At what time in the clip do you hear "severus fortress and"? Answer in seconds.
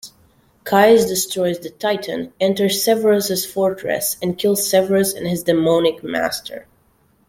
2.83-4.35